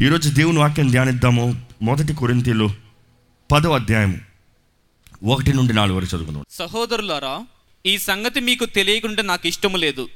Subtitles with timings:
[0.00, 1.66] ఈరోజు దేవుని వాక్యం ధ్యానిద్దాము.
[1.82, 2.70] మొదటి కొరింతీలు
[3.52, 4.20] పదో అధ్యాయం
[5.24, 6.44] ఒకటి నుండి నాలుగు వరకు చదువుకుందాం.
[6.50, 7.46] సహోదరులారా
[7.86, 10.08] ఈ సంగతి మీకు తెలియకుండా నాకు ఇష్టము లేదు.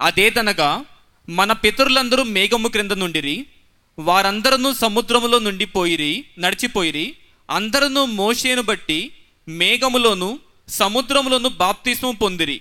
[0.00, 0.84] అదేదనగా
[1.28, 3.46] మన పితరులందరూ మేఘము క్రింద నుండిరి
[3.98, 7.16] వారందరూ సముద్రములో నుండి పోయిరి నడిచిపోయిరి
[7.50, 9.12] అందరూ మోషేను బట్టి
[9.48, 12.60] మేఘములోను సముద్రములోను బాప్తిస్మం పొందిరి.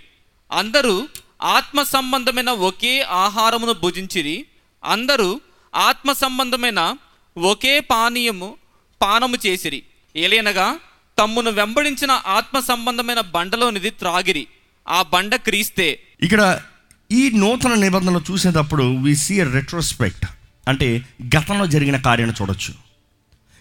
[0.51, 1.07] అందరూ
[1.41, 4.45] ఆత్మ సంబంధమైన ఒకే ఆహారమును భుజించిరి
[4.85, 5.41] అందరూ
[5.75, 6.95] ఆత్మ సంబంధమైన
[7.37, 8.53] ఒకే పానీయము
[9.01, 9.83] పానము చేసిరి.
[10.15, 10.77] ఏలైనగా
[11.19, 14.47] తమ్మును వెంబడించిన ఆత్మ సంబంధమైన బండలోనిది త్రాగిరి.
[14.87, 15.99] ఆ బండ క్రీస్తే.
[16.21, 16.59] ఇక్కడ
[17.11, 20.25] ఈ నూతన నిబంధనలు చూసేటప్పుడు వి సీ రెట్రోస్పెక్ట్
[20.67, 21.01] అంటే
[21.37, 22.73] గతంలో జరిగిన కార్యాన్ని చూడొచ్చు.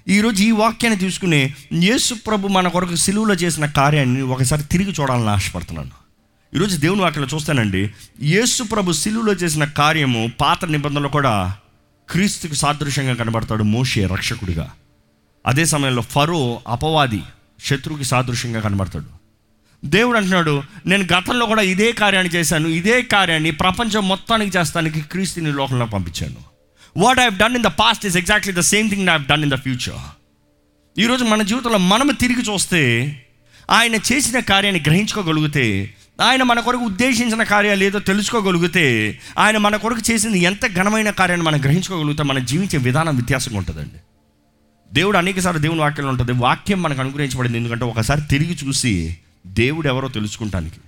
[0.09, 5.91] ఈరోజు ఈ వాక్యాన్ని తీసుకుని యేసు ప్రభు మన కొరకు సిలువులో చేసిన కార్యాన్ని ఒకసారి తిరిగి చూడాలని ఆశపడుతున్నాను.
[6.57, 7.91] ఈరోజు దేవుని వాక్యలో చూస్తానండి
[8.23, 11.59] యేసు ప్రభు సిలువులో చేసిన కార్యము పాత నిబంధనలు కూడా
[12.09, 14.71] క్రీస్తుకు సాదృశ్యంగా కనబడతాడు మోషే రక్షకుడిగా.
[15.47, 17.23] అదే సమయంలో ఫరో అపవాది
[17.65, 19.25] శత్రువుకి సాదృశ్యంగా కనబడతాడు.
[19.85, 22.69] దేవుడు అంటున్నాడు నేను గతంలో కూడా ఇదే కార్యాన్ని చేశాను.
[22.69, 26.43] ఇదే కార్యాన్ని ప్రపంచం మొత్తానికి చేస్తానికి క్రీస్తుని లోకంలో పంపించాను
[26.97, 29.55] what I done in the past is exactly the same thing I done in the
[29.55, 30.01] future
[30.99, 32.83] ఈరోజు మన జీవితంలో మనం తిరిగి చూస్తే
[33.71, 40.39] ఆయన చేసిన కార్యాన్ని గ్రహించుకోగలిగితే ఆయన మన కొరకు ఉద్దేశించిన కార్యాలు ఏదో తెలుసుకోగలిగితే ఆయన మన కొరకు చేసింది
[40.39, 44.01] ఎంత ఘనమైన కార్యాన్ని మనం గ్రహించుకోగలిగితే మన జీవించే విధానం వ్యత్యాసంగా ఉంటుందండి.
[44.93, 46.33] దేవుడు అనేకసార్లు దేవుని వాక్యంలో ఉంటుంది.
[46.33, 50.81] వాక్యం మనకు అనుగ్రహించబడింది ఎందుకంటే ఒకసారి తిరిగి చూసి దేవుడు ఎవరో తెలుసుకుంటానికి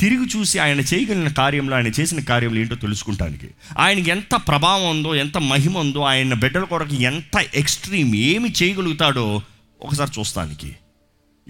[0.00, 5.38] తిరిగి చూసి ఆయన చేయగలిగిన కార్యంలో ఆయన చేసిన కార్యంలో ఏంటో తెలుసుకుంటానికి ఆయనకి ఎంత ప్రభావం ఉందో ఎంత
[5.38, 9.42] మహిమ ఉందో ఆయన బిడ్డల కొరకు ఎంత ఎక్స్ట్రీమ్ ఏమి చేయగలుగుతాడో
[9.82, 10.76] ఒకసారి చూస్తానికి.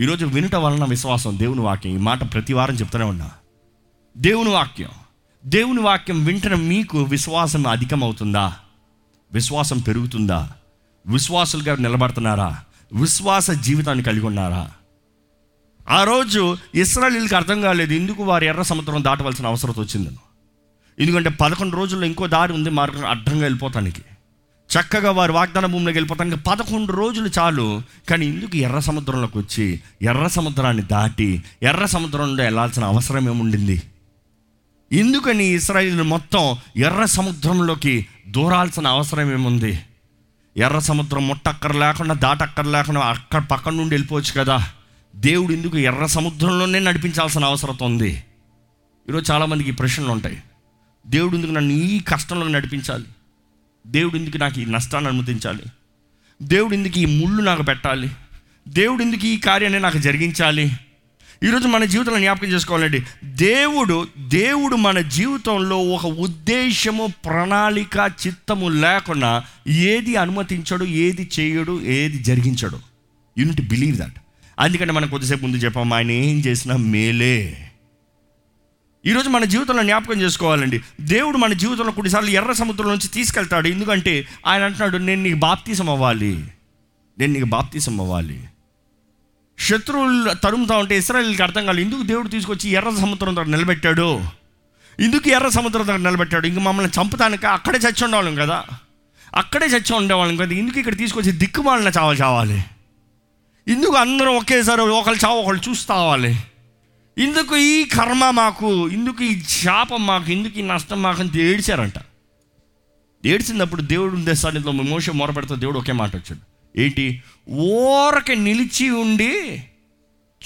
[0.01, 1.39] ఈరోజు వినుట వలన విశ్వాసం.
[1.39, 3.31] దేవుని వాక్యం ఈ మాట ప్రతి వారం చెప్తూనే ఉన్నా.
[4.17, 4.89] దేవుని వాక్యం.
[5.47, 8.57] దేవుని వాక్యం వింటనే మీకు విశ్వాసం అధికమవుతుందా?
[9.33, 10.53] విశ్వాసం పెరుగుతుందా?
[11.07, 12.61] విశ్వాసులుగా నిలబడుతున్నారా?
[12.93, 14.71] విశ్వాస జీవితాన్ని కలిగి ఉన్నారా?
[15.89, 20.19] ఆ రోజు ఇస్రాయలీలకు అర్థం కాలేదు ఎందుకు వారు ఎర్ర సముద్రం దాటవలసిన అవసరం వచ్చిందని.
[20.99, 24.03] ఎందుకంటే పదకొండు రోజుల్లో ఇంకో దారి ఉంది మార్గం అడ్డంగా వెళ్ళిపోతానికి.
[24.73, 27.83] చక్కగా వారు వాగ్దాన భూమిలోకి వెళ్ళిపోతానికి పదకొండు రోజులు చాలు.
[28.11, 33.83] కానీ ఎందుకు ఎర్ర సముద్రంలోకి వచ్చి ఎర్ర సముద్రాన్ని దాటి ఎర్ర సముద్రంలో వెళ్ళాల్సిన అవసరం ఏముండింది?
[34.93, 39.81] ఎందుకని ఇస్రాయిల్ మొత్తం ఎర్ర సముద్రంలోకి దూరాల్సిన అవసరం ఏముంది?
[40.57, 44.69] ఎర్ర సముద్రం ముట్టక్కర లేకుండా దాటక్కర లేకుండా అక్కడ పక్కన నుండి వెళ్ళిపోవచ్చు కదా.
[45.17, 48.25] దేవుడు ఎందుకు ఎర్ర సముద్రంలోనే నడిపించాల్సిన అవసరం ఉంది.
[49.09, 50.43] ఈరోజు చాలామందికి ఈ ప్రశ్నలు ఉంటాయి.
[51.07, 53.05] దేవుడు ఎందుకు నన్ను ఈ కష్టంలో నడిపించాలి.
[53.87, 55.63] దేవుడు ఎందుకు నాకు ఈ నష్టాన్ని అనుమతించాలి?
[56.43, 58.11] దేవుడు ఎందుకు ఈ ముళ్ళు నాకు పెట్టాలి?
[58.69, 60.73] దేవుడు ఎందుకు ఈ కార్యాన్ని నాకు జరిగించాలి?
[61.45, 63.03] ఈరోజు మన జీవితంలో జ్ఞాపకం చేసుకోవాలండి.
[63.25, 72.79] దేవుడు దేవుడు మన జీవితంలో ఒక ఉద్దేశము ప్రణాళిక చిత్తము లేకుండా ఏది అనుమతించడు ఏది చేయడు ఏది జరిగించడు.
[73.39, 74.17] యూనిట్ బిలీవ్ దట్
[74.59, 77.66] అందుకని మనం కొద్దిసేపు ముందు చెప్పాము ఆయన ఏం చేసినా మేలే.
[79.05, 80.81] ఈరోజు మన జీవితంలో జ్ఞాపకం చేసుకోవాలండి.
[81.01, 83.69] దేవుడు మన జీవితంలో కొన్నిసార్లు ఎర్ర సముద్రం నుంచి తీసుకెళ్తాడు.
[83.69, 86.49] ఎందుకంటే ఆయన అంటున్నాడు నేను నీకు బాప్తీసం అవ్వాలి.
[87.19, 88.49] నేను నీకు బాప్తీసం అవ్వాలి.
[89.59, 91.89] శత్రువులు తరుముతా ఉంటే ఇస్రాయల్కి అర్థం కాలేదు.
[91.89, 94.21] ఎందుకు దేవుడు తీసుకొచ్చి ఎర్ర సముద్రం దగ్గర నిలబెట్టాడు?
[95.01, 96.47] ఎందుకు ఎర్ర సముద్రం దగ్గర నిలబెట్టాడు?
[96.47, 98.65] ఇంక మమ్మల్ని చంపుతానికి అక్కడే చచ్చి ఉండేవాళ్ళం కదా.
[99.35, 100.55] అక్కడే చచ్చి ఉండేవాళ్ళం కదా.
[100.55, 102.65] ఎందుకు ఇక్కడ తీసుకొచ్చి దిక్కుమాలిన చావాలి చావాలి?
[103.69, 106.39] ఎందుకు అందరం ఒకేసారి ఒకళ్ళు చావు ఒకళ్ళు చూస్తావాలి
[107.19, 111.93] ఇందుకు ఈ కర్మ మాకు ఇందుకు ఈ శాపం మాకు ఇందుకు ఈ నష్టం మాకు అని ఏడ్చారంట
[113.27, 116.81] ఏడ్చినప్పుడు దేవుడు దేశానిలో మోస మొరపెడితే దేవుడు ఒకే మాట వచ్చాడు.
[116.81, 117.23] ఏంటి?
[117.51, 119.65] ఓరకి నిలిచి ఉండి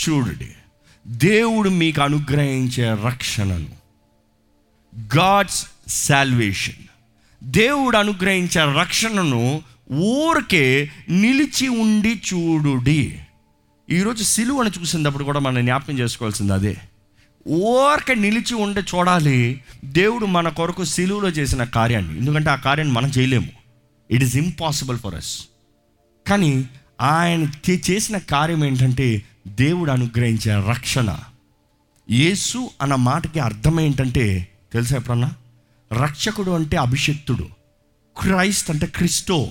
[0.01, 0.49] చూడుడి.
[1.07, 3.69] దేవుడు మీకు అనుగ్రహించే రక్షణను.
[5.17, 6.85] గాడ్స్ శాల్వేషన్
[7.45, 13.19] దేవుడు అనుగ్రహించే రక్షణను ఊరికే నిలిచి ఉండి చూడుడి.
[13.93, 16.77] ఈరోజు సిలువను చూసినప్పుడు కూడా మనం జ్ఞాపకం చేసుకోవాల్సింది అదే.
[17.49, 19.61] ఓర్క నిలిచి ఉండి చూడాలి.
[19.85, 22.19] దేవుడు మన కొరకు సిలువలో చేసిన కార్యాన్ని.
[22.19, 23.49] ఎందుకంటే ఆ కార్యాన్ని మనం చేయలేము.
[24.11, 25.45] It is impossible for us
[26.29, 26.69] కానీ
[27.01, 31.19] ఆయన చేసిన కార్యం ఏంటంటే దేవుడు అనుగ్రహించే రక్షణ.
[32.11, 35.33] యేసు అన్న మాటకి అర్థం ఏంటంటే తెలుసా ఎప్పుడన్నా?
[35.93, 37.49] రక్షకుడు అంటే అభిషక్తుడు.
[38.19, 39.49] క్రైస్ట్ అంటే Christo.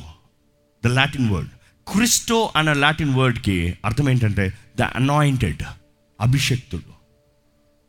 [0.86, 1.50] The Latin word
[1.90, 5.64] Christo అన్న లాటిన్ వర్డ్కి అర్థం ఏంటంటే ద అనాయింటెడ్
[6.22, 6.94] అభిషక్తుడు.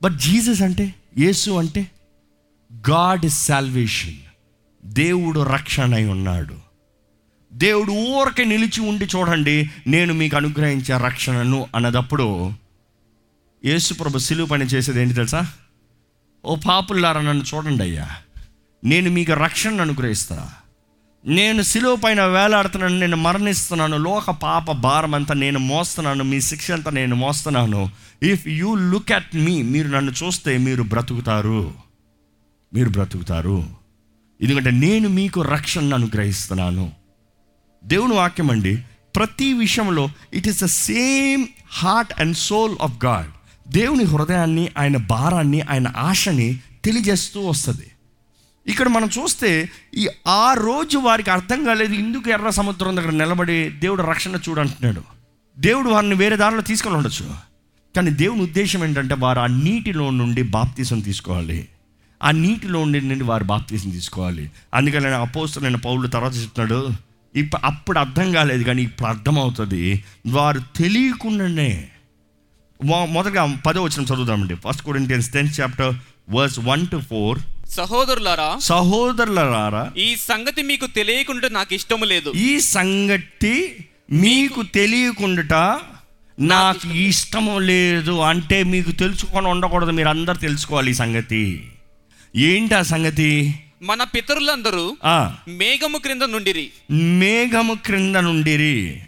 [0.02, 1.86] బట్ జీసస్ అంటే యేసు అంటే
[2.90, 4.14] గాడ్ ఇస్ సాల్వేషన్.
[4.84, 6.56] దేవుడు రక్షణ అయి ఉన్నాడు.
[7.52, 12.52] దేవుడు ఊరకే నిలిచి ఉండి చూడండి నేను మీకు అనుగ్రహించే రక్షణను అన్నదప్పుడు
[13.64, 15.52] యేసుప్రభు సిలువు పని చేసేది ఏంటి తెలుసా?
[16.44, 18.08] ఓ పాపుల్లారా నన్ను చూడండి అయ్యా.
[18.84, 20.52] నేను మీకు రక్షణను అనుగ్రహిస్తా.
[21.26, 26.90] నేను సిలువ పైన వేలాడుతున్నాను నేను మరణిస్తున్నాను లోక పాప భారం అంతా నేను మోస్తున్నాను మీ శిక్ష అంతా
[26.90, 27.90] నేను మోస్తున్నాను.
[28.22, 31.74] If you look at me మీరు నన్ను చూస్తే మీరు బ్రతుకుతారు.
[32.74, 33.64] మీరు బ్రతుకుతారు.
[34.40, 36.92] ఎందుకంటే నేను మీకు రక్షణను అనుగ్రహిస్తున్నాను.
[37.84, 38.78] దేవుని వాక్యం అండి
[39.16, 43.30] ప్రతి విషయంలో it is the same heart and soul of God
[43.72, 47.89] దేవుని హృదయాన్ని ఆయన భారాన్ని ఆయన ఆశని తెలియజేస్తూ వస్తుంది.
[48.70, 51.92] ఇక్కడ మనం చూస్తే ఈ ఆ రోజు వారికి అర్థం కాలేదు.
[51.92, 55.02] ఇందుకు ఎర్ర సముద్రం దగ్గర నిలబడి దేవుడు రక్షణ చూడంటున్నాడు.
[55.58, 57.34] దేవుడు వారిని వేరే దారిలో తీసుకొని ఉండొచ్చు.
[57.96, 61.68] కానీ దేవుని ఉద్దేశం ఏంటంటే వారు ఆ నీటిలో నుండి బాప్తీసం తీసుకోవాలి.
[62.22, 64.50] ఆ నీటిలో నుండి వారు బాప్తీసం తీసుకోవాలి.
[64.74, 66.88] అందుకని నేను అపోస్తులైన పౌరులు తర్వాత చెప్తున్నాడు
[67.36, 70.04] ఇప్ప అప్పుడు అర్థం కాలేదు కానీ ఇప్పుడు అర్థమవుతుంది.
[70.26, 71.88] వారు తెలియకుండానే
[72.84, 74.54] మొ- మొదటగా పదో వచ్చిన చదువుదామండి.
[74.54, 75.94] First Corinthians tenth chapter
[76.30, 77.38] verse one to four
[77.70, 82.32] సహోదరులారా సహోదరులారా ఈ సంగతి మీకు తెలియకుండా నాకు ఇష్టము లేదు.
[82.36, 85.80] ఈ సంగతి మీకు తెలియకుండాట
[86.40, 91.70] నాకు ఇష్టము లేదు అంటే మీకు తెలుసుకొని ఉండకూడదు మీరు అందరు తెలుసుకోవాలి ఈ సంగతి.
[92.36, 93.54] ఏంటి ఆ సంగతి?
[93.82, 95.34] మన పితరులందరూ ఆ.
[95.48, 96.70] మేఘము క్రింద నుండిరి.
[96.90, 99.00] మేఘము క్రింద నుండిరి.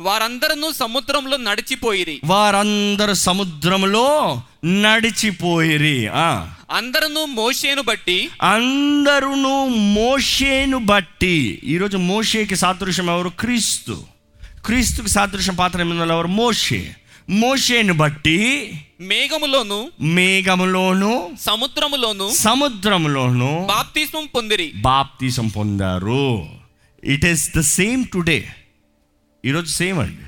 [0.00, 2.20] వారందరూ సముద్రంలో నడిచిపోయిరి.
[2.24, 6.08] వారందరు సముద్రములో నడిచిపోయిరి.
[6.08, 6.48] ఆ.
[6.70, 11.60] అందరూ మోషేను బట్టి అందరును మోషేను బట్టి.
[11.64, 13.28] ఈరోజు మోషేకి సాదృశ్యం ఎవరు?
[13.28, 14.02] క్రీస్తు.
[14.64, 16.28] క్రీస్తుకి సాదృశ్యం పాత్ర ఎవరు?
[16.28, 16.96] మోషే.
[17.30, 18.70] మోషేను బట్టి
[19.00, 24.72] మేఘములోను మేఘములోను సముద్రములోను సముద్రములోను బాప్తిస్మం పొందిరి.
[24.76, 26.46] బాప్తీసం పొందారు.
[27.04, 28.48] It is the same today
[29.44, 30.22] ఈరోజు సేమ్ అండి.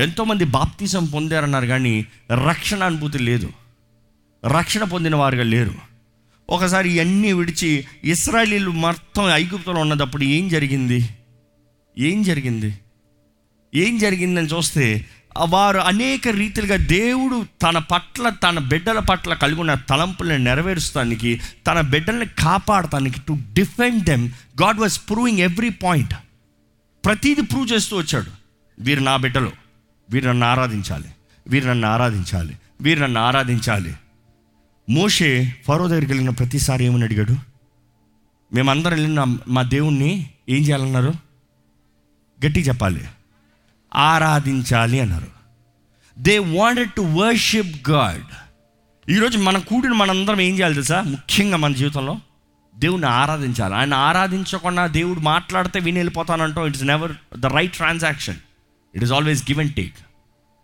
[0.00, 2.06] ఎంతోమంది బాప్తీసం పొందారన్నారు కానీ
[2.48, 3.52] రక్షణ అనుభూతి లేదు.
[4.44, 5.74] రక్షణ పొందిన వారుగా లేరు.
[6.50, 11.08] ఒకసారి ఇవన్నీ విడిచి ఇస్రాయలీలు మొత్తం ఐగుప్తులో ఉన్నదప్పుడు ఏం జరిగింది?
[11.98, 12.78] ఏం జరిగింది?
[13.74, 15.06] ఏం జరిగిందని చూస్తే
[15.48, 22.26] వారు అనేక రీతిలుగా దేవుడు తన పట్ల తన బిడ్డల పట్ల కలిగి ఉన్న తలంపులను నెరవేరుస్తానికి తన బిడ్డల్ని
[22.26, 24.30] కాపాడటానికి to defend them
[24.62, 26.14] God was proving every point
[27.04, 28.30] ప్రతీది ప్రూవ్ చేస్తూ వచ్చాడు.
[28.80, 29.52] వీరు నా బిడ్డలు.
[30.10, 31.08] వీరు నన్ను ఆరాధించాలి.
[31.48, 32.56] వీరు నన్ను ఆరాధించాలి.
[32.80, 33.94] వీరు నన్ను ఆరాధించాలి.
[34.90, 37.36] మోషే ఫరో దగ్గరికి వెళ్ళిన ప్రతిసారి ఏమని అడిగాడు?
[38.54, 41.12] మేమందరం వెళ్ళిన మా దేవుణ్ణి ఏం చేయాలన్నారు?
[42.46, 43.08] గట్టి చెప్పాలి.
[43.94, 45.26] ఆరాధించాలి అన్నారు.
[46.18, 48.22] They wanted to worship God
[49.10, 51.02] ఈరోజు మన కూడిన మనందరం ఏం చేయాలి తెలుసా?
[51.02, 52.18] ముఖ్యంగా మన జీవితంలో
[52.76, 53.74] దేవుణ్ణి ఆరాధించాలి.
[53.74, 58.36] ఆయన ఆరాధించకుండా దేవుడు మాట్లాడితే విని వెళ్ళిపోతానంటో it's never the right transaction
[58.94, 59.94] it is always give and take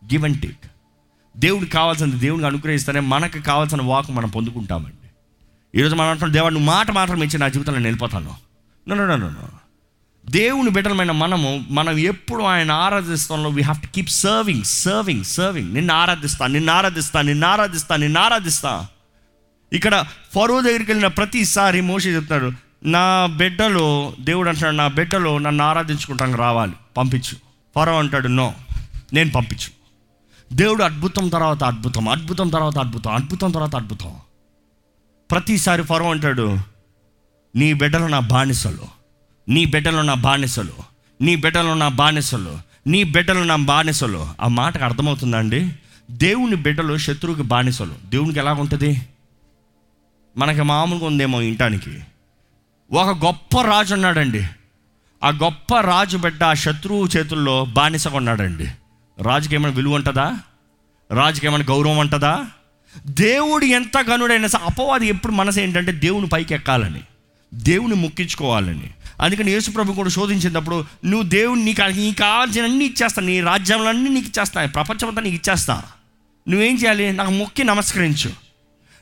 [0.05, 0.58] give and take
[1.38, 5.08] దేవుడికి కావాల్సింది దేవునికి అనుగ్రహిస్తేనే మనకు కావాల్సిన వాక్ మనం పొందుకుంటామండి.
[5.78, 8.34] ఈరోజు మనం అంటున్నాం దేవుడిని నువ్వు మాట మాత్రం ఇచ్చి నా జీవితంలో నేను వెళ్ళిపోతాను.
[8.88, 9.48] నో
[10.30, 15.94] దేవుని బిడ్డలమైన మనము మనం ఎప్పుడు ఆయన ఆరాధిస్తాంలో we have to keep serving serving serving నిన్ను
[15.94, 18.86] ఆరాధిస్తా నిన్ను ఆరాధిస్తా నిన్ను ఆరాధిస్తా నిన్ను ఆరాధిస్తా.
[19.72, 20.04] ఇక్కడ
[20.34, 22.52] ఫరో దగ్గరికి వెళ్ళిన ప్రతిసారి మోసే చెప్తాడు
[22.84, 27.36] నా బిడ్డలో దేవుడు అంటాడు నా బిడ్డలో నన్ను ఆరాధించుకుంటానికి రావాలి పంపించు.
[27.74, 28.54] ఫరో అంటాడు నో
[29.12, 29.75] నేను పంపించు
[30.52, 34.14] దేవుడు అద్భుతం తర్వాత అద్భుతం అద్భుతం తర్వాత అద్భుతం అద్భుతం తర్వాత అద్భుతం.
[35.31, 36.58] ప్రతిసారి ఫరం అంటాడు
[37.56, 38.96] నీ బిడ్డలు నా బానిసలు
[39.48, 40.72] నీ బిడ్డలు నా బానిసలు
[41.20, 44.29] నీ బిడ్డలు నా బానిసలు నీ బిడ్డలు నా బానిసలు.
[44.41, 45.72] ఆ మాటకు అర్థమవుతుందా అండి?
[46.10, 47.94] దేవుని బిడ్డలు శత్రువుకి బానిసలు.
[48.05, 49.03] దేవునికి ఎలా ఉంటుంది?
[50.36, 52.00] మనకి మామూలుగా ఉందేమో ఇంటానికి.
[52.93, 54.46] ఒక గొప్ప రాజు ఉన్నాడండి.
[55.24, 58.69] ఆ గొప్ప రాజు బిడ్డ ఆ శత్రువు చేతుల్లో బానిసగా ఉన్నాడండి.
[59.23, 60.39] రాజుకి ఏమైనా విలువ ఉంటుందా?
[61.13, 62.46] రాజుకి ఏమైనా గౌరవం ఉంటుందా?
[63.06, 67.01] దేవుడు ఎంత గనుడైనా సరే అపవాది ఎప్పుడు మనసు ఏంటంటే దేవుని పైకి ఎక్కాలని
[67.55, 68.91] దేవుని ముక్కించుకోవాలని.
[69.20, 74.69] అందుకని యేసుప్రభు కూడా శోధించినప్పుడు నువ్వు దేవుని నీకు నీకు కావాల్సిన అన్నీ ఇచ్చేస్తా నీ రాజ్యాలన్నీ నీకు ఇచ్చేస్తాను
[74.69, 75.82] ప్రపంచం అంతా నీకు ఇచ్చేస్తా.
[76.49, 77.13] నువ్వేం చేయాలి?
[77.13, 78.31] నాకు మొక్కి నమస్కరించు.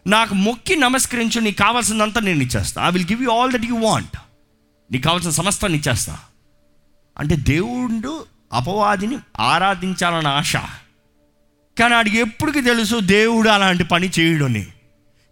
[0.06, 2.88] నాకు మొక్కి నమస్కరించు నీకు కావాల్సిందంతా నేను ఇచ్చేస్తా.
[2.88, 4.18] I will give you all that you want
[4.92, 6.18] నీకు కావాల్సిన సమస్తాన్ని ఇచ్చేస్తా.
[7.18, 10.56] అంటే దేవుడు అపవాదిని ఆరాధించాలన్న ఆశ.
[11.78, 14.66] కానీ ఆడికి ఎప్పటికి తెలుసు దేవుడు అలాంటి పని చేయడని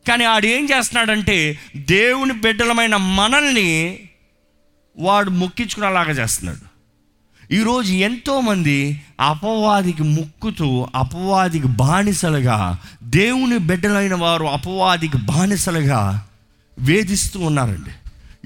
[0.09, 3.99] కానీ ఆడు ఏం చేస్తున్నాడంటే దేవుని బిడ్డలమైన మనల్ని
[4.99, 6.73] వాడు మొక్కించుకునేలాగా చేస్తున్నాడు.
[7.55, 16.26] ఈరోజు ఎంతోమంది అపవాదికి ముక్కుతూ అపవాదికి బానిసలుగా దేవుని బిడ్డలైన వారు అపవాదికి బానిసలుగా
[16.79, 17.91] వేధిస్తూ ఉన్నారండి.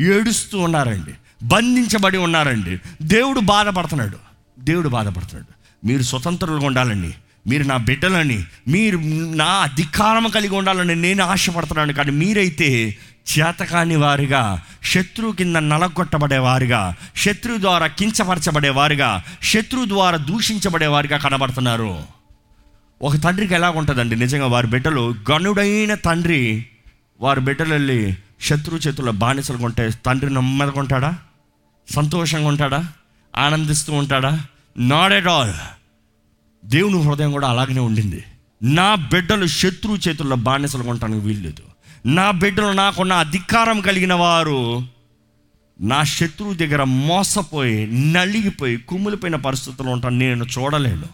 [0.04, 1.10] ఏడుస్తూ ఉన్నారండి.
[1.42, 2.78] బంధించబడి ఉన్నారండి.
[3.02, 4.25] దేవుడు బాధపడుతున్నాడు.
[4.58, 5.86] దేవుడు బాధపడుతున్నాడు.
[5.86, 7.14] మీరు స్వతంత్రులుగా ఉండాలండి.
[7.46, 8.98] మీరు నా బిడ్డలని మీరు
[9.34, 11.92] నా అధికారం కలిగి ఉండాలని నేను ఆశపడుతున్నాను.
[11.92, 12.96] కానీ మీరైతే
[13.38, 21.98] చేతకాని వారిగా శత్రువు కింద నలగొట్టబడేవారుగా శత్రువు ద్వారా కించపరచబడేవారుగా శత్రువు ద్వారా దూషించబడేవారుగా కనబడుతున్నారు.
[23.02, 24.16] ఒక తండ్రికి ఎలా ఉంటుందండి?
[24.16, 26.66] నిజంగా వారి బిడ్డలు గనుడైన తండ్రి
[27.20, 31.18] వారి బిడ్డలు వెళ్ళి శత్రు చేతుల్లో బానిసలు కొంటే తండ్రి నెమ్మదిగా ఉంటాడా?
[31.94, 32.88] సంతోషంగా ఉంటాడా?
[33.38, 34.44] ఆనందిస్తూ ఉంటాడా?
[34.78, 35.52] నాట్ ఎట్ ఆల్
[36.64, 38.24] దేవుని హృదయం కూడా అలాగనే ఉండింది.
[38.62, 41.62] నా బిడ్డలు శత్రువు చేతుల్లో బానిసలు కొనటానికి వీల్లేదు.
[42.06, 44.86] నా బిడ్డలు నాకున్న అధికారం కలిగిన వారు
[45.80, 50.16] నా శత్రువు దగ్గర మోసపోయి నలిగిపోయి కుమ్ములిపోయిన పరిస్థితుల్లో ఉంటాను.
[50.16, 51.04] నేను చూడలేను.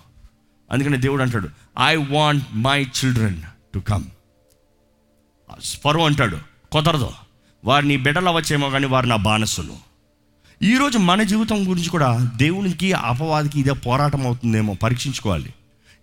[0.72, 1.48] అందుకని దేవుడు అంటాడు
[1.86, 3.40] I want my children
[3.74, 4.04] to come
[5.62, 6.38] స్వరం అంటాడు
[6.72, 7.10] కుదరదు.
[7.64, 9.91] వారు నీ బిడ్డలు అవ్వచ్చేమో కానీ వారు నా బానిసలు.
[10.64, 15.54] ఈరోజు మన జీవితం గురించి కూడా దేవునికి అపవాదికి ఇదే పోరాటం అవుతుందేమో పరీక్షించుకోవాలి.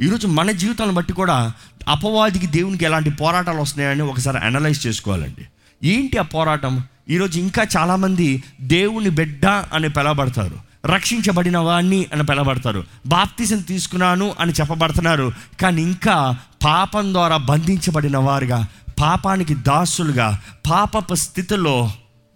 [0.02, 1.54] ఈరోజు మన జీవితాలను బట్టి కూడా
[1.88, 5.46] అపవాదికి దేవునికి ఎలాంటి పోరాటాలు వస్తున్నాయని ఒకసారి అనలైజ్ చేసుకోవాలండి.
[5.88, 6.84] ఏంటి ఆ పోరాటం?
[7.10, 10.60] ఈరోజు ఇంకా చాలామంది దేవుని బిడ్డ అని పిలవబడతారు.
[10.86, 12.84] రక్షించబడిన వాణ్ణి అని పిలవబడతారు.
[13.08, 15.32] బాప్తిజం తీసుకున్నాను అని చెప్పబడుతున్నారు.
[15.62, 18.68] కానీ ఇంకా పాపం ద్వారా బంధించబడిన వారుగా
[19.00, 21.92] పాపానికి దాసులుగా పాపపు స్థితిలో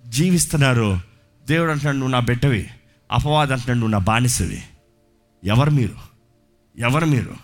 [0.08, 1.13] జీవిస్తున్నారు.
[1.48, 2.70] దేవుడు అంటున్నాడు నువ్వు నా బిడ్డవి.
[3.12, 4.64] అపవాదం అంటున్నాడు నువ్వు నా బానిసవి.
[5.44, 5.96] ఎవరు మీరు?
[6.78, 7.36] ఎవరు మీరు?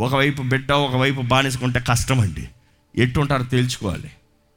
[0.00, 2.48] ఒకవైపు బిడ్డ ఒకవైపు బానిసకుంటే కష్టం అండి.
[2.96, 4.10] ఎట్టు ఉంటారో తేల్చుకోవాలి.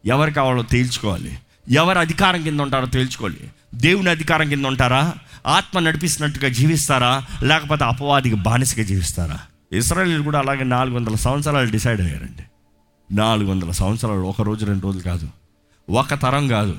[0.06, 1.40] ఎవరు కావాలో తేల్చుకోవాలి.
[1.70, 3.52] ఎవరు అధికారం కింద ఉంటారో తేల్చుకోవాలి.
[3.76, 5.14] దేవుని అధికారం కింద ఉంటారా?
[5.48, 7.26] ఆత్మ నడిపిస్తున్నట్టుగా జీవిస్తారా?
[7.44, 9.40] లేకపోతే అపవాదికి బానిసగా జీవిస్తారా?
[9.74, 12.44] ఇస్రాయలీలు కూడా అలాగే నాలుగు వందల సంవత్సరాలు డిసైడ్ అయ్యారండి.
[13.16, 15.30] నాలుగు వందల సంవత్సరాలు ఒక రోజు రెండు రోజులు కాదు.
[15.90, 16.78] ఒక తరం కాదు.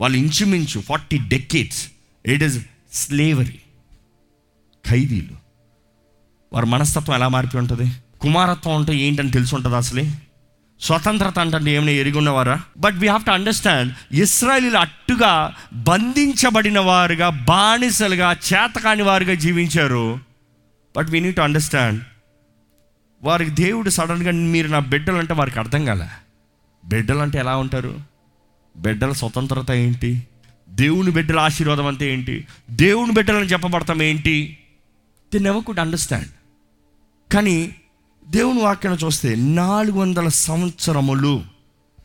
[0.00, 1.88] వాళ్ళు ఇంచుమించు forty decades
[2.26, 2.58] it is
[2.92, 3.58] slavery
[4.90, 5.36] ఖైదీలు.
[6.52, 7.92] వారి మనస్తత్వం ఎలా మారిపోయి ఉంటుంది?
[8.20, 10.14] కుమారత్వం అంటే ఏంటని తెలిసి ఉంటుంది అసలే?
[10.80, 18.32] స్వతంత్రత అంటే ఏమైనా ఎరిగి ఉన్నవారా but we have to understand ఇస్రాయలీలు అట్టుగా బంధించబడిన వారుగా బానిసలుగా
[18.32, 20.18] చేతకాని వారుగా జీవించారు.
[20.96, 22.04] But we need to understand
[23.22, 26.08] వారికి దేవుడు సడన్గా మీరు నా బిడ్డలు అంటే వారికి అర్థం కాలే.
[26.84, 28.09] బిడ్డలు అంటే ఎలా ఉంటారు?
[28.80, 30.26] బిడ్డల స్వతంత్రత ఏంటి?
[30.68, 32.46] దేవుని బిడ్డల ఆశీర్వాదం అంతే ఏంటి?
[32.70, 34.58] దేవుని బిడ్డలను చెప్పబడతాం ఏంటి?
[35.32, 36.28] ది నెవర్ కుడ్ అండర్స్టాండ్
[37.32, 37.74] కానీ
[38.28, 41.44] దేవుని వాక్యం చూస్తే నాలుగు వందల సంవత్సరములు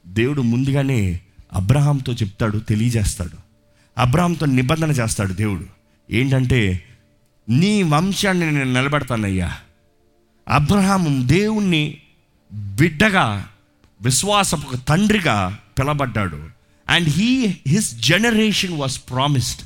[0.08, 1.20] దేవుడు ముందుగానే
[1.54, 3.38] అబ్రహాంతో చెప్తాడు తెలియజేస్తాడు.
[3.98, 5.66] అబ్రహాంతో నిబంధన చేస్తాడు దేవుడు.
[6.12, 6.86] ఏంటంటే
[7.50, 9.58] నీ వంశాన్ని నేను నిలబెడతానయ్యా.
[10.48, 11.98] అబ్రహాము దేవుణ్ణి
[12.54, 13.50] బిడ్డగా
[14.02, 16.55] విశ్వాసపు తండ్రిగా పిలబడ్డాడు.
[16.90, 19.62] And he his generation was promised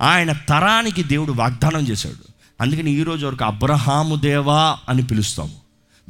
[0.00, 2.32] ఆయన తరానికి దేవుడు వాగ్దానం చేశాడు.
[2.60, 5.54] అందుకని ఈరోజు వరకు అబ్రహాము దేవా అని పిలుస్తాము.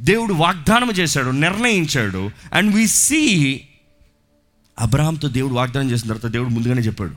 [0.01, 2.31] దేవుడు వాగ్దానం చేశాడు నిర్ణయించాడు.
[2.53, 3.61] అండ్ వి సీ
[4.79, 7.15] అబ్రహాంతో దేవుడు వాగ్దానం చేసిన తర్వాత దేవుడు ముందుగానే చెప్పాడు.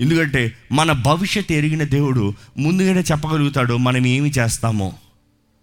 [0.00, 4.92] ఎందుకంటే మన భవిష్యత్తు ఎరిగిన దేవుడు ముందుగానే చెప్పగలుగుతాడు మనం ఏమి చేస్తామో.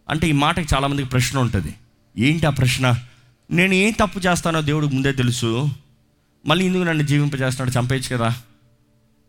[0.09, 1.75] అంటే ఈ మాటకి చాలామందికి ప్రశ్న ఉంటుంది.
[2.17, 2.95] ఏంటి ఆ ప్రశ్న?
[3.51, 5.69] నేను ఏం తప్పు చేస్తానో దేవుడు ముందే తెలుసు.
[6.45, 7.79] మళ్ళీ ఎందుకు నన్ను జీవింపజేస్తున్నాడు?
[7.79, 8.35] చంపేయచ్చు కదా.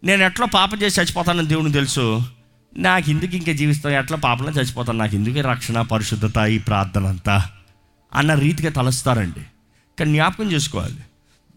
[0.05, 2.23] నేను ఎట్లా పాపం చేసి చచ్చిపోతానని దేవునికి తెలుసు.
[2.77, 7.51] నాకు ఎందుకు ఇంకా జీవిస్తాను ఎట్లా పాపంలో చచ్చిపోతాను నాకు ఎందుకే రక్షణ పరిశుద్ధత ఈ ప్రార్థన అంతా?
[8.15, 9.41] అన్న రీతిగా తలస్తారండి.
[9.99, 10.99] కానీ జ్ఞాపకం చేసుకోవాలి.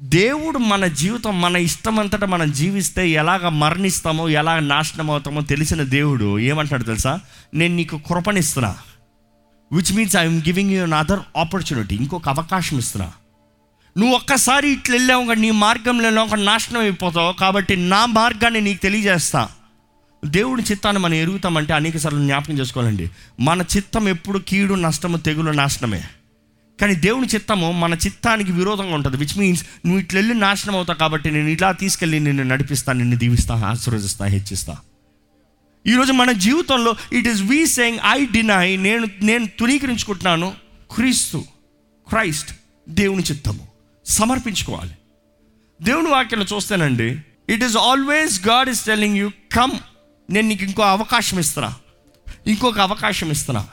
[0.03, 6.83] దేవుడు మన జీవితం మన ఇష్టమంతటా మనం జీవిస్తే ఎలాగ మరణిస్తామో ఎలాగ నాశనం అవుతామో తెలిసిన దేవుడు ఏమంటాడు
[6.83, 7.19] తెలుసా?
[7.53, 8.77] నేను నీకు కృపణిస్తున్నా
[9.71, 13.11] which means I'm giving you another opportunity ఇంకొక అవకాశం ఇస్తున్నా.
[13.97, 17.33] నువ్వు ఒక్కసారి ఇట్లా వెళ్ళావు నీ మార్గంలో ఒక నాశనం అయిపోతావు.
[17.33, 19.49] కాబట్టి నా మార్గాన్ని నీకు తెలియజేస్తా.
[20.25, 23.09] దేవుడి చిత్తాన్ని మనం ఎరుగుతామంటే అనేక సార్లు జ్ఞాపకం చేసుకోవాలండి.
[23.39, 26.03] మన చిత్తం ఎప్పుడు కీడు నష్టము తెగులు నాశనమే.
[26.81, 29.17] కానీ దేవుని చిత్తము మన చిత్తానికి విరోధంగా ఉంటుంది.
[29.17, 33.55] విచ్ మీన్స్ నువ్వు ఇట్లా వెళ్ళి నాశనం అవుతావు కాబట్టి నేను ఇలా తీసుకెళ్ళి నిన్ను నడిపిస్తాను నిన్ను దీవిస్తా
[33.55, 34.77] ఆశీర్వదిస్తా హెచ్చిస్తా.
[35.87, 40.53] ఈరోజు మన జీవితంలో it is we saying I deny నేను నేను తునీకరించుకుంటున్నాను
[40.95, 41.43] క్రీస్తు
[42.09, 42.51] క్రైస్ట్
[42.89, 43.72] దేవుని చిత్తము.
[44.05, 44.91] సమర్పించుకోవాలి.
[45.81, 49.71] దేవుని వాక్యాన్ని చూస్తేనండి it is always God is telling you come
[50.29, 51.73] నేను నీకు ఇంకో అవకాశం ఇస్తున్నా.
[52.47, 53.67] ఇంకొక అవకాశం ఇస్తున్నా.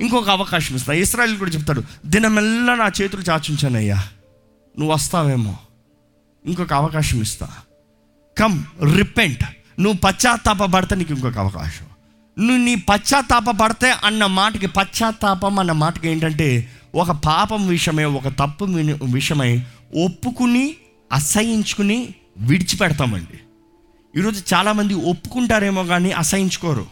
[0.00, 1.00] ఇంకొక అవకాశం ఇస్తున్నా.
[1.00, 3.96] ఇస్రాయల్ కూడా చెప్తాడు దినమెల్లా నా చేతులు చాచుంచానయ్యా
[4.78, 5.56] నువ్వు వస్తావేమో.
[6.46, 7.48] ఇంకొక అవకాశం ఇస్తా.
[8.38, 8.64] కమ్
[8.96, 9.44] రిపెంట్
[9.80, 11.86] నువ్వు పశ్చాత్తాప నీకు ఇంకొక అవకాశం.
[12.38, 18.64] నువ్వు నీ పశ్చాత్తాప పడితే అన్న మాటకి పశ్చాత్తాపం అన్న మాటకి ఏంటంటే ఒక పాపం విషయమై ఒక తప్పు
[19.12, 19.62] విషయమై
[20.04, 20.74] ఒప్పుకుని
[21.12, 23.38] అసహించుకుని విడిచిపెడతామండి.
[24.18, 26.86] ఈరోజు చాలామంది ఒప్పుకుంటారేమో కానీ అసహించుకోరు.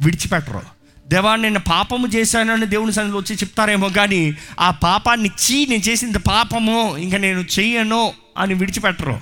[0.00, 0.60] విడిచిపెట్టరు.
[1.08, 6.96] దేవా నేను పాపము చేశానని దేవుని సన్నిధిలో వచ్చి చెప్తారేమో కానీ ఆ పాపాన్ని చీ నేను చేసింది పాపము
[6.96, 9.20] ఇంకా నేను చెయ్యను అని విడిచిపెట్టరు.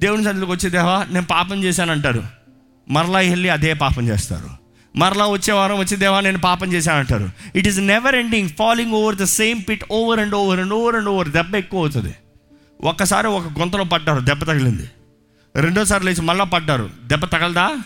[0.00, 2.22] దేవుని సన్నిధిలోకి వచ్చి దేవా నేను పాపం చేశాను అంటారు
[2.88, 4.65] మరలా వెళ్ళి అదే పాపం చేస్తారు.
[4.96, 7.30] మరలా వచ్చే వారం వచ్చే దేవా నేను పాపం చేశాను అంటారు.
[7.56, 11.08] It is never ending falling over the same pit over and over and over and
[11.08, 12.14] over దెబ్బ ఎక్కువ అవుతుంది.
[12.84, 14.90] ఒక్కసారి ఒక గొంతలో పడ్డారు దెబ్బ తగిలింది.
[15.56, 17.78] రెండోసారి లేచి మళ్ళీ పడ్డారు దెబ్బ తగలదా?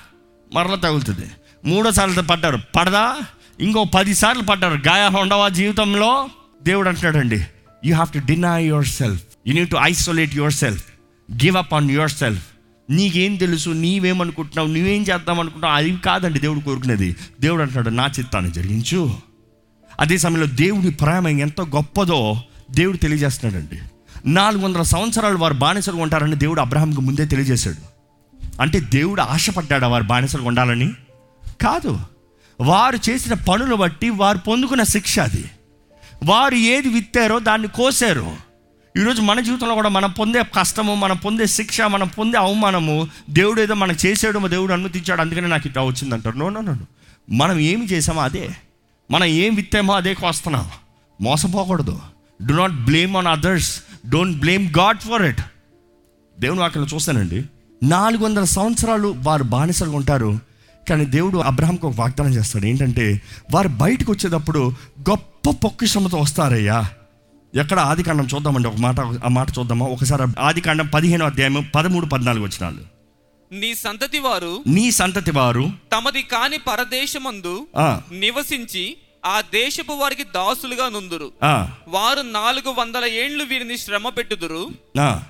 [0.55, 1.26] మరలా తగులుతుంది.
[1.64, 3.17] మూడోసార్లు పడ్డారు పడదా?
[3.61, 6.29] ఇంకో పదిసార్లు పడ్డారు గాయా ఉండవా జీవితంలో?
[6.62, 7.37] దేవుడు అంటున్నాడండి
[7.85, 10.85] you have to deny yourself you need to isolate yourself
[11.33, 12.43] give up on yourself
[12.90, 17.16] నీకేం తెలుసు నీవేమనుకుంటున్నావు నువ్వేం చేద్దాం అనుకుంటున్నావు అది కాదండి దేవుడు కోరుకునేది.
[17.40, 19.14] దేవుడు అంటున్నాడు నా చిత్తాన్ని జరిగించు.
[20.00, 23.78] అదే సమయంలో దేవుడి ప్రేమ ఎంత గొప్పదో దేవుడు తెలియజేస్తున్నాడండి.
[24.26, 28.00] నాలుగు వందల సంవత్సరాలు వారు బానిసలు ఉంటారని దేవుడు అబ్రహాంకి ముందే తెలియజేశాడు.
[28.62, 30.92] అంటే దేవుడు ఆశపడ్డాడు వారు బానిసలు ఉండాలని?
[31.61, 32.00] కాదు.
[32.61, 35.44] వారు చేసిన పనులు బట్టి వారు పొందుకున్న శిక్ష అది.
[36.25, 38.50] వారు ఏది విత్తారో దాన్ని కోసారు.
[38.97, 43.75] ఈరోజు మన జీవితంలో కూడా మనం పొందే కష్టము మనం పొందే శిక్ష మనం పొందే అవమానము దేవుడు ఏదో
[43.75, 46.37] మనం చేసాడు దేవుడు అనుమతించాడు అందుకనే నాకు ఇట్లా వచ్చిందంటారు.
[46.37, 46.76] నో నో నో
[47.30, 48.50] మనం ఏమి చేసామో అదే.
[49.11, 50.70] మనం ఏం విత్తామో అదే కోస్తున్నాం.
[51.20, 52.00] మోసపోకూడదు.
[52.42, 55.40] Do not blame on others don't blame God for it
[56.38, 57.44] దేవుని వాక్యం చూస్తానండి.
[57.82, 60.38] నాలుగు వందల సంవత్సరాలు వారు బానిసలుగా ఉంటారు
[60.90, 62.66] కానీ దేవుడు అబ్రహాంకి ఒక వాగ్దానం చేస్తాడు.
[62.66, 64.73] ఏంటంటే వారు బయటకు వచ్చేటప్పుడు
[65.11, 66.88] గొప్ప పొక్కిశ్రమతో వస్తారయ్యా.
[67.54, 69.87] ఎక్కడ ఆది కాండం చూద్దామండి ఒక మాట ఆ మాట చూద్దామా?
[69.87, 73.00] ఒకసారి ఆది కాండం పదిహేను అధ్యాయం పదమూడు పద్నాలుగు వచ్చినాలు.
[73.52, 77.66] నీ సంతతి వారు నీ సంతతి వారు తమది కాని పరదేశమందు
[78.12, 81.33] నివసించి ఆ దేశపు వారికి దాసులుగా నుందురు.
[81.88, 84.71] వారు నాలుగు వందల ఏండ్లు వీరిని శ్రమ పెట్టుదురు.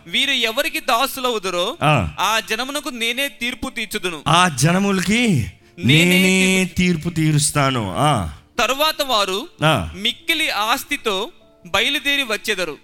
[0.06, 2.40] వీరు ఎవరికి దాసులవుదురో ఆ.
[2.50, 4.22] జనమునకు నేనే తీర్పు తీర్చుదును.
[4.28, 7.94] ఆ జనములకి నేనే తీర్పు తీరుస్తాను.
[7.98, 9.48] ఆ, తరువాత వారు
[9.96, 11.28] మిక్కిలి ఆస్తితో
[11.66, 12.76] బయలుదేరి వచ్చెదరు.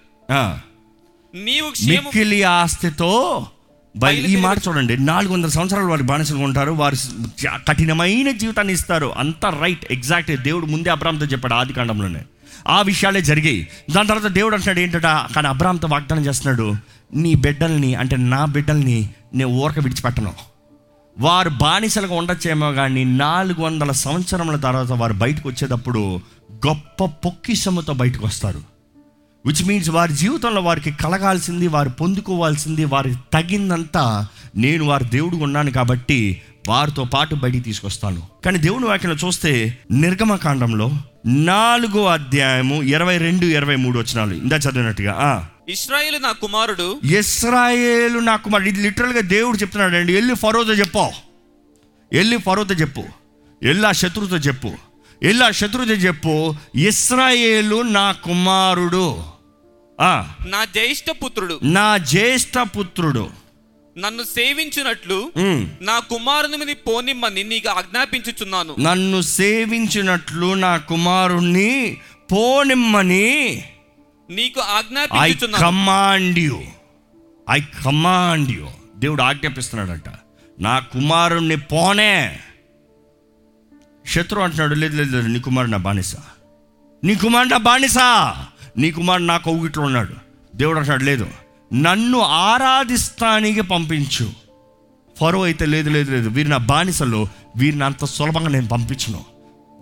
[1.35, 3.47] నీవు మిక్కిలి ఆస్తితో
[4.13, 4.99] ఈ మాట చూడండి.
[4.99, 6.71] నాలుగు వందల సంవత్సరాలు వారు బానిసలు ఉంటారు.
[6.71, 6.97] వారు
[7.69, 9.15] కఠినమైన జీవితాన్ని ఇస్తారు.
[9.19, 12.21] అంతా రైట్ ఎగ్జాక్ట్ దేవుడు ముందే అబ్రామ్తో చెప్పాడు ఆది కాండంలోనే.
[12.69, 13.69] ఆ విషయాలే జరిగాయి.
[13.91, 15.35] దాని తర్వాత దేవుడు అంటున్నాడు ఏంటట?
[15.35, 16.75] కానీ అబ్రామ్తో వాగ్దానం చేస్తున్నాడు.
[17.15, 20.35] నీ బిడ్డల్ని అంటే నా బిడ్డల్ని నేను ఊరక విడిచిపెట్టను.
[21.19, 26.21] వారు బానిసలుగా ఉండొచ్చేమో కానీ నాలుగు వందల సంవత్సరముల తర్వాత వారు బయటకు వచ్చేటప్పుడు
[26.67, 28.61] గొప్ప పొక్కిసముతో బయటకు వస్తారు.
[29.47, 34.27] విచ్ మీన్స్ వారి జీవితంలో వారికి కలగాల్సింది వారు పొందుకోవాల్సింది వారికి తగిందంతా
[34.57, 38.23] నేను వారి దేవుడు ఉన్నాను కాబట్టి వారితో పాటు బయటికి తీసుకొస్తాను.
[38.45, 40.91] కానీ దేవుని వాక్యంలో చూస్తే నిర్గమకాండంలో
[41.27, 45.49] నాలుగో అధ్యాయము ఇరవై రెండు ఇరవై మూడు వచ్చినాలు ఇందా చదివినట్టుగా?
[45.69, 47.01] ఇస్రాయేలు నా కుమారుడు.
[47.05, 51.11] ఇస్రాయేలు నాకు మరి ఇది లిటరల్గా దేవుడు చెప్తున్నాడు అండి వెళ్ళి ఫరోతో చెప్పు.
[52.13, 53.05] వెళ్ళి ఫరోతో చెప్పు.
[53.63, 54.73] వెళ్ళి ఆ శత్రుతో చెప్పు.
[55.23, 56.55] వెళ్ళి ఆ శత్రుతో చెప్పు.
[56.77, 59.23] ఇస్రాయేలు నా కుమారుడు.
[60.01, 61.61] నా జ్యేష్ఠ పుత్రుడు.
[61.63, 63.31] నా జ్యేష్ఠ పుత్రుడు.
[63.99, 65.33] నన్ను సేవించునట్లు
[65.81, 68.77] నా కుమారుని పోనిమ్మని నీకు ఆజ్ఞాపించుచున్నాను.
[68.81, 71.97] నన్ను సేవించినట్లు నా కుమారుణ్ణి
[72.33, 73.65] పోనిమ్మని
[74.31, 75.65] నీకు I ఆజ్ఞాపించుచున్నాను.
[75.65, 76.63] Command you
[77.51, 80.09] I command you దేవుడు ఆజ్ఞాపిస్తున్నాడంట.
[80.61, 82.39] నా కుమారుణ్ణి పోనే.
[84.07, 86.15] శత్రు అంటున్నాడు లేదు లేదు లేదు నీ కుమారుడు నా బానిస.
[87.05, 87.99] నీ కుమారుడు నా బానిస.
[88.79, 90.13] నీ కుమారుడు నా కౌగిట్లో ఉన్నాడు.
[90.57, 91.31] దేవుడు అంటున్నాడు లేదు
[91.75, 94.33] నన్ను ఆరాధిస్తానికి పంపించు.
[95.21, 99.25] ఫరో అయితే లేదు లేదు లేదు వీరు నా బానిసలు వీరిని అంత సులభంగా నేను పంపించను.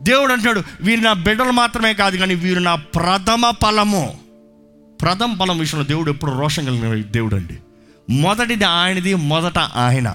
[0.02, 4.23] దేవుడు అంటాడు వీరు నా బిడ్డలు మాత్రమే కాదు కానీ వీరు నా ప్రథమ ఫలము.
[5.04, 7.58] ప్రథమ ఫలం విషయంలో దేవుడు ఎప్పుడు రోషం కలిగిన దేవుడు అండి.
[8.12, 10.14] మొదటిది ఆయనది మొదట ఆయన.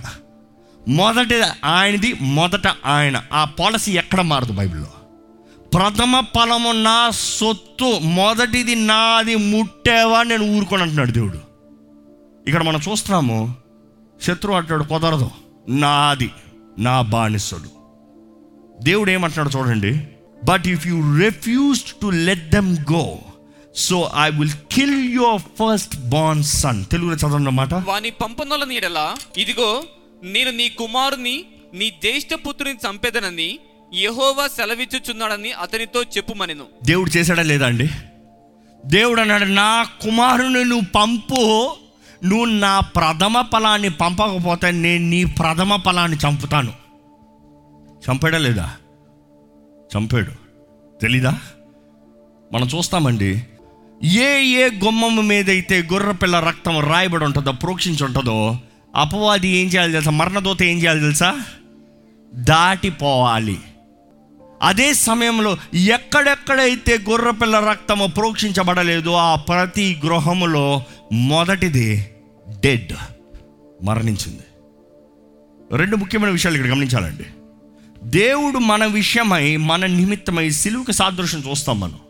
[0.87, 3.23] మొదటి ఆయనది మొదట ఆయన.
[3.33, 4.87] ఆ పాలసీ ఎక్కడ మారదు బైబిల్లో?
[5.73, 11.39] ప్రథమ ఫలము నా సొత్తు మొదటిది నాది ముట్టేవా నేను ఊరుకొని అంటున్నాడు దేవుడు.
[12.47, 13.55] ఇక్కడ మనం చూస్తున్నాము
[14.21, 15.31] శత్రువు అంటాడు కుదరదు.
[15.69, 16.31] నాది
[16.79, 17.69] నా బానిసడు.
[18.83, 20.07] దేవుడు ఏమంటున్నాడు చూడండి.
[20.43, 23.17] But if you refuse to let them go
[23.75, 29.15] so I will kill your first born son తెలుగులో చదవండి మాట వాని పంపనొల నీడలా?
[29.37, 29.83] ఇదిగో
[30.23, 33.59] నేను నీ కుమారుని నీ జ్యేష్ఠ పుత్రుని చంపేదనని
[33.93, 36.65] యెహోవా సెలవిచ్చుచున్నాడని అతనితో చెప్పుమనెను.
[36.83, 37.89] దేవుడు చేశాడా లేదా అండి?
[38.85, 41.75] దేవుడు అన్నాడు నా కుమారుని నువ్వు పంపు.
[42.23, 46.73] నువ్వు నా ప్రథమ ఫలాన్ని పంపకపోతే నేను నీ ప్రథమ ఫలాన్ని చంపుతాను.
[48.07, 48.75] చంపాడా లేదా?
[49.97, 50.31] చంపాడు.
[51.01, 51.39] తెలీదా?
[52.53, 53.43] మనం చూస్తామండి
[54.03, 58.57] ఏ ఏ గుమ్మం మీదైతే గుర్రపిల్ల గొర్రెపిల్ల రక్తం రాయబడి ఉంటుందో ప్రోక్షించి ఉంటుందో
[58.95, 60.11] అపవాది ఏం చేయాలి తెలుసా?
[60.11, 61.41] మరణదోత ఏం చేయాలి తెలుసా?
[62.33, 63.59] దాటిపోవాలి.
[64.61, 70.83] అదే సమయంలో ఎక్కడెక్కడైతే గొర్రెపిల్ల రక్తము ప్రోక్షించబడలేదో ఆ ప్రతి గృహములో
[71.13, 72.09] మొదటిది
[72.63, 72.93] డెడ్
[73.83, 74.43] మరణించింది.
[75.77, 77.25] రెండు ముఖ్యమైన విషయాలు ఇక్కడ గమనించాలండి.
[78.03, 82.08] దేవుడు మన విషయమై మన నిమిత్తమై సిలువుకి సాదృశ్యం చూస్తాం మనం.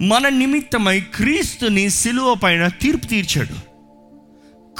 [0.00, 3.68] మన నిమిత్తమై క్రీస్తుని సిలువ పైన తీర్పు తీర్చాడు.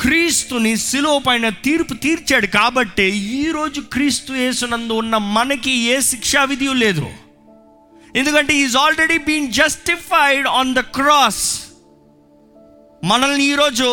[0.00, 7.06] క్రీస్తుని సిలువ పైన తీర్పు తీర్చాడు కాబట్టి ఈరోజు క్రీస్తు యేసునందు ఉన్న మనకి ఏ శిక్షా విధి లేదు.
[8.16, 11.60] ఎందుకంటే is already been justified on the cross
[13.04, 13.84] మనల్ని ఈరోజు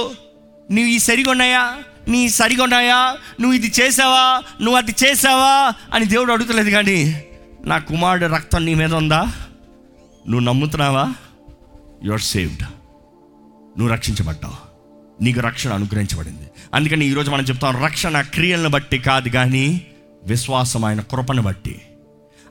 [0.72, 4.44] నువ్వు ఈ సరిగా ఉన్నాయా నీ సరిగా ఉన్నాయా నువ్వు ఇది చేసావా?
[4.62, 5.74] నువ్వు అది చేసావా?
[5.94, 7.24] అని దేవుడు అడుగుతలేదు కానీ
[7.66, 9.45] నా కుమారుడు రక్తం నీ మీద ఉందా?
[10.28, 11.14] నువ్వు నమ్ముతున్నావా?
[12.04, 12.62] యు ఆర్ సేవ్డ్
[13.78, 14.76] నువ్వు రక్షించబడ్డావు.
[15.24, 16.52] నీకు రక్షణ అనుగ్రహించబడింది.
[16.74, 19.82] అందుకని ఈరోజు మనం చెప్తాం రక్షణ క్రియలను బట్టి కాదు కానీ
[20.26, 21.82] విశ్వాసం ఆయన కృపను బట్టి.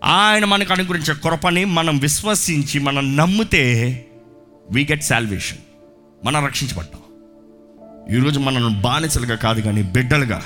[0.04, 4.06] ఆయన మనకు అనుగ్రహించే కృపని మనం విశ్వసించి మనం నమ్మితే
[4.70, 5.58] వీ గెట్ సాల్వేషన్
[6.26, 7.00] మనం రక్షించబడ్డాం.
[8.16, 10.42] ఈరోజు మనల్ని బానిసలుగా కాదు కానీ బిడ్డలుగా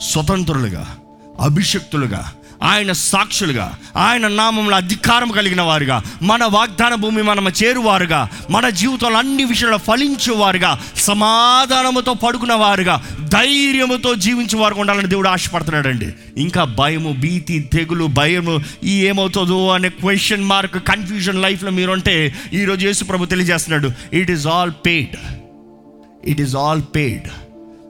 [0.00, 0.98] స్వతంత్రులుగా
[1.40, 2.32] అభిషక్తులుగా
[2.62, 9.44] ఆయన సాక్షులుగా ఆయన నామంలో అధికారం కలిగిన వారుగా మన వాగ్దాన భూమి మనం చేరువారుగా మన జీవితంలో అన్ని
[9.44, 16.08] విషయాలు ఫలించేవారుగా సమాధానముతో పడుకున్న వారుగా ధైర్యముతో జీవించేవారు ఉండాలని దేవుడు ఆశపడుతున్నాడండి.
[16.36, 23.04] ఇంకా భయము భీతి తెగులు భయము ఈ ఏమవుతుందో అనే క్వశ్చన్ మార్క్ కన్ఫ్యూజన్ లైఫ్లో మీరుంటే ఈరోజు యేసు
[23.04, 23.90] ప్రభు తెలియజేస్తున్నాడు.
[24.12, 25.16] It is all paid
[26.24, 27.28] it is all paid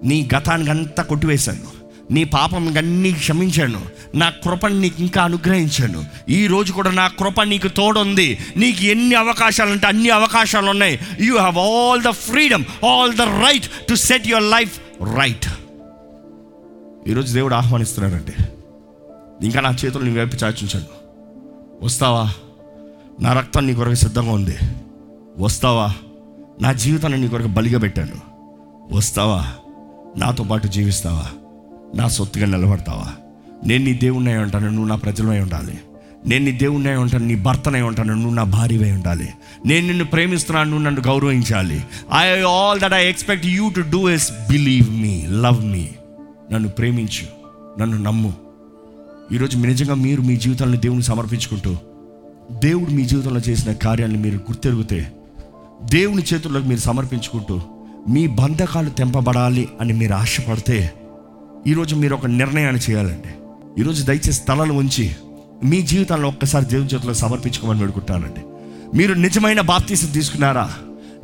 [0.07, 1.78] నీ గతానికి అంతా కొట్టివేశాను.
[2.11, 3.81] నీ పాపం అన్నీ క్షమించాను.
[4.15, 6.05] నా కృపను నీకు ఇంకా అనుగ్రహించాను.
[6.29, 8.39] ఈ రోజు కూడా నా కృప నీకు తోడుంది.
[8.57, 10.99] నీకు ఎన్ని అవకాశాలు అంటే అన్ని అవకాశాలు ఉన్నాయి.
[11.21, 14.81] You have all the freedom all the right to set your life
[15.17, 15.47] right
[17.09, 18.35] ఈరోజు దేవుడు ఆహ్వానిస్తున్నాడంటే
[19.43, 20.87] ఇంకా నా చేతులు నీ వైపు చాచించాను
[21.83, 22.33] వస్తావా?
[23.21, 24.57] నా రక్తం నీ కొరకు సిద్ధంగా ఉంది.
[25.39, 25.95] వస్తావా?
[26.63, 28.17] నా జీవితాన్ని నీ కొరకు బలిగా పెట్టాను.
[28.95, 29.53] వస్తావా?
[30.17, 31.27] నాతో పాటు జీవిస్తావా?
[31.95, 33.13] నా సొత్తుగా నిలబడతావా?
[33.67, 35.79] నేను నీ దేవుణ్ణి అయి ఉంటాను నువ్వు నా ప్రజలమై ఉండాలి.
[36.27, 39.29] నేను నీ దేవుణ్ణి అయి ఉంటాను నీ భర్తనై ఉంటాను నువ్వు నా భార్యవై ఉండాలి.
[39.67, 41.85] నేను నిన్ను ప్రేమిస్తున్నాను నువ్వు నన్ను గౌరవించాలి.
[42.19, 45.89] I all that I expect you to do is believe me love me
[46.53, 47.27] నన్ను ప్రేమించు
[47.81, 48.33] నన్ను నమ్ము.
[49.33, 51.77] ఈరోజు నిజంగా మీరు మీ జీవితాలను దేవుని సమర్పించుకుంటూ
[52.53, 55.13] దేవుడు మీ జీవితంలో చేసిన కార్యాలను మీరు గుర్తెరుగుతే
[55.85, 57.61] దేవుని చేతుల్లోకి మీరు సమర్పించుకుంటూ
[58.09, 60.93] మీ బంధకాలు తెంపబడాలి అని మీరు ఆశపడితే
[61.67, 63.29] ఈరోజు మీరు ఒక నిర్ణయాన్ని చేయాలండి.
[63.81, 65.17] ఈరోజు దయచేసి తలలు ఉంచి
[65.65, 68.41] మీ జీవితాల్లో ఒక్కసారి దేవుని చేతిలో సమర్పించుకోమని వేడుకుంటానండి.
[68.97, 70.73] మీరు నిజమైన బాప్తీసం తీసుకున్నారా?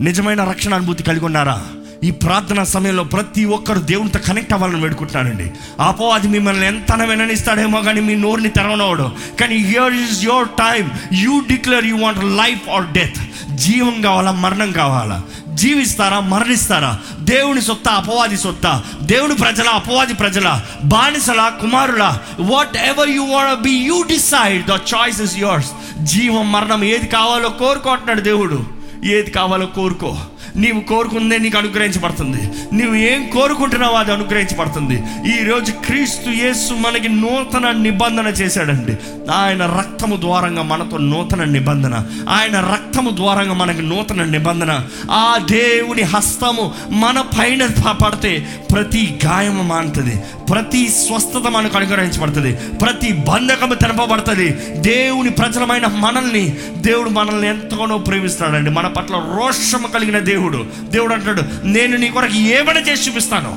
[0.00, 1.62] నిజమైన రక్షణ అనుభూతి కలిగి ఉన్నారా?
[2.04, 5.50] ఈ ప్రార్థన సమయంలో ప్రతి ఒక్కరు దేవునితో కనెక్ట్ అవ్వాలని వేడుకుంటున్నానండి.
[5.80, 11.40] అపో అది మిమ్మల్ని ఎంత విననిస్తాడేమో కానీ మీ నోరుని తెరవనవడం కానీ here is your time you
[11.40, 13.20] declare you want life or death
[13.54, 14.32] జీవం కావాలా?
[14.32, 15.22] మరణం కావాలా?
[15.54, 16.98] జీవిస్తారా మరణిస్తారా?
[17.18, 18.82] దేవుని సొత్త అపవాది సొత్త.
[19.02, 22.18] దేవుని ప్రజల అపవాది ప్రజల బానిసల కుమారుల
[22.76, 25.70] whatever you want be you decide the choice is yours
[26.04, 28.64] జీవం మరణం ఏది కావాలో కోరుకుంటున్నాడు దేవుడు.
[29.04, 30.18] ఏది కావాలో కోరుకో.
[30.56, 32.42] నీవు కోరుకుందే నీకు అనుగ్రహించబడుతుంది.
[32.74, 35.02] నువ్వు ఏం కోరుకుంటున్నావో అది అనుగ్రహించబడుతుంది.
[35.40, 38.96] ఈరోజు క్రీస్తు యేసు మనకి నూతన నిబంధన చేశాడండి.
[39.32, 42.06] ఆయన రక్తము ద్వారంగా మనతో నూతన నిబంధన.
[42.28, 44.80] ఆయన రక్తము ద్వారంగా మనకి నూతన నిబంధన.
[45.10, 47.66] ఆ దేవుని హస్తము మన పైన
[48.04, 50.16] పడితే ప్రతి గాయము మానుతుంది.
[50.50, 52.52] ప్రతి స్వస్థత మనకు అనుగ్రహించబడుతుంది.
[52.56, 58.70] ప్రతి బంధకము తెలపబడుతుంది దేవుని ప్రజలమైన మనల్ని దేవుడు మనల్ని ఎంతగానో ప్రేమిస్తున్నాడండి.
[58.70, 60.90] మన పట్ల రోషము కలిగిన దేవుడు దేవుడు.
[60.90, 63.52] దేవుడు అంటాడు నేను నీ కొరకు ఏమైనా చేసి చూపిస్తాను.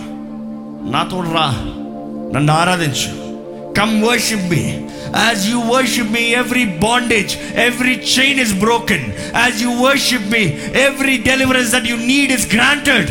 [0.91, 1.47] నాతో రా
[2.33, 3.11] నన్ను ఆరాధించు.
[3.73, 4.61] Come worship me
[5.17, 10.43] as you worship me every bondage every chain is broken as you worship me
[10.81, 13.09] every deliverance that you need is granted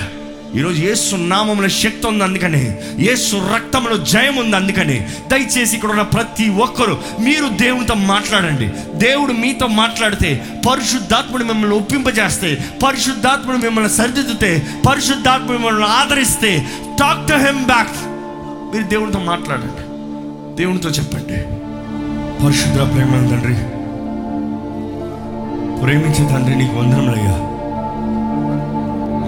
[0.57, 5.07] ఈరోజు ఏసు నామంలో శక్తి ఉంది అందుకని ఏసు రక్తంలో జయం ఉంది అందుకని.
[5.29, 8.69] దయచేసి ఇక్కడ ఉన్న ప్రతి ఒక్కరు మీరు దేవునితో మాట్లాడండి.
[8.95, 16.67] దేవుడు మీతో మాట్లాడితే పరిశుద్ధాత్ముడు మిమ్మల్ని ఒప్పింపజేస్తే పరిశుద్ధాత్ముడు మిమ్మల్ని సరిదిద్దుతే పరిశుద్ధాత్ముడు మిమ్మల్ని ఆదరిస్తే
[17.01, 17.93] టాక్ టు హెమ్ బ్యాక్
[18.75, 19.83] మీరు దేవునితో మాట్లాడండి.
[20.63, 21.37] దేవునితో చెప్పండి.
[22.45, 23.55] పరిశుద్ధ ప్రేమ తండ్రి
[25.83, 27.56] ప్రేమించే తండ్రి నీకు వందనములయ్యా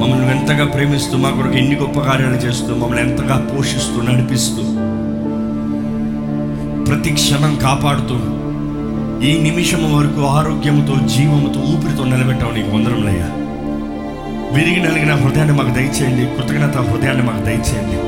[0.01, 4.63] మమ్మల్ని ఎంతగా ప్రేమిస్తూ మా కొరకు ఎన్ని గొప్ప కార్యాలు చేస్తూ మమ్మల్ని ఎంతగా పోషిస్తూ నడిపిస్తూ
[6.87, 8.17] ప్రతి క్షణం కాపాడుతూ
[9.27, 13.29] ఈ నిమిషం వరకు ఆరోగ్యంతో జీవముతో ఊపిరితో నిలబెట్టావు నీకు వందరంలయ్యా
[14.53, 17.99] విరిగి నలిగిన హృదయాన్ని మాకు దయచేయండి కృతజ్ఞత హృదయాన్ని మాకు దయచేయండి.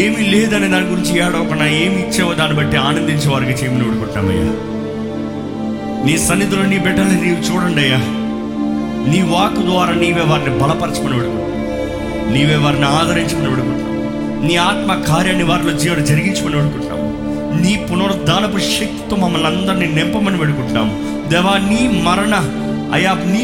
[0.00, 4.48] ఏమీ లేదనే దాని గురించి ఏడవకుండా ఏమి ఇచ్చావో దాన్ని బట్టి ఆనందించే వారికి చేయమని ఊడుకుంటామయ్యా
[6.04, 8.00] నీ సన్నిధిలో నీ బిడ్డల్ని నీవు చూడండి అయ్యా
[9.08, 11.50] నీ వాక్ ద్వారా నీవే వారిని బలపరచుకుని విడుకుంటావు
[12.32, 13.92] నీవే వారిని ఆదరించుకుని విడుకుంటావు
[14.46, 16.98] నీ ఆత్మ కార్యాన్ని వారిలో జీవన జరిగించుకుని వేడుకుంటున్నాం
[17.62, 20.88] నీ పునరుద్ధానపు శక్తితో మమ్మల్ని అందరినీ నింపమని వేడుకుంటున్నాం.
[21.28, 22.34] దేవా నీ మరణ
[22.92, 23.42] అయా నీ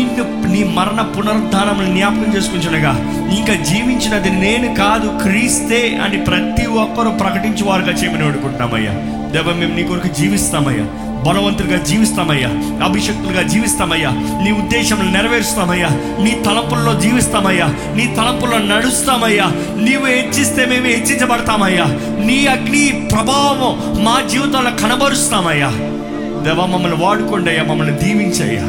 [0.52, 2.92] నీ మరణ పునరుద్ధానం జ్ఞాపకం చేసుకుంటున్నగా.
[3.38, 8.92] ఇంకా జీవించినది నేను కాదు క్రీస్తే అని ప్రతి ఒక్కరూ ప్రకటించి వారుగా చేయమని వేడుకుంటున్నామయ్యా
[9.30, 12.48] దేవ మేము నీ కొరకు జీవిస్తామయ్యా బలవంతులుగా జీవిస్తామయ్యా.
[12.84, 14.10] అభిషక్తులుగా జీవిస్తామయ్యా.
[14.44, 15.88] నీ ఉద్దేశం నెరవేరుస్తామయ్యా.
[16.24, 17.66] నీ తలంపుల్లో జీవిస్తామయ్యా.
[17.94, 19.44] నీ తలంపుల్లో నడుస్తామయ్యా.
[19.76, 21.84] నీవు హెచ్చిస్తే మేము హెచ్చించబడతామయ్యా.
[22.24, 25.68] నీ అగ్ని ప్రభావం మా జీవితంలో కనబరుస్తామయ్యా.
[26.42, 27.62] దేవా మమ్మల్ని వాడుకోండి అయ్యా.
[27.62, 28.62] మమ్మల్ని దీవించయ్యా.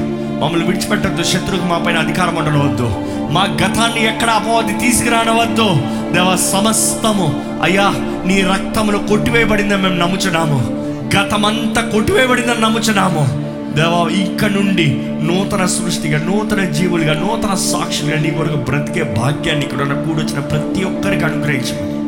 [0.43, 1.23] మమ్మల్ని విడిచిపెట్టద్దు.
[1.23, 2.93] శత్రువుకు మా పైన అధికారం ఉండవద్దు
[3.31, 5.77] మా గతాన్ని ఎక్కడ అపవాది తీసుకురానవద్దు.
[6.13, 7.93] దేవ సమస్తము అయ్యా
[8.25, 10.78] నీ రక్తములు కొట్టివేయబడిందని మేము నమ్ముచున్నాము.
[11.15, 13.49] గతమంతా కొట్టివేయబడిందని నమ్ముచున్నాము.
[13.75, 19.93] దేవా ఇక్కడ నుండి నూతన సృష్టిగా నూతన జీవులుగా నూతన సాక్షులుగా నీ కొరకు బ్రతికే భాగ్యాన్ని ఇక్కడ ఉన్న
[19.93, 21.99] కూడొచ్చిన ప్రతి ఒక్కరికి అనుగ్రహించమని.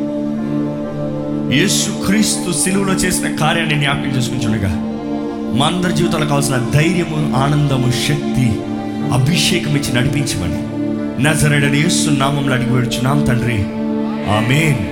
[1.58, 4.68] యేసు క్రీస్తు సిలువలో చేసిన కార్యాన్ని జ్ఞాపకం చేసుకుంటుండగా
[5.58, 8.46] మా అందరి జీవితాలకు కావాల్సిన ధైర్యము ఆనందము శక్తి
[9.12, 10.62] అభిషేకం ఇచ్చి నడిపించమని.
[11.22, 13.58] నజరడని యేసు నామంలో అడిగి వేడుచున్నాం తండ్రి.
[14.30, 14.91] ఆమెన్.